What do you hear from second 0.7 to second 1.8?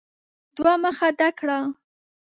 مخه ډک کړه!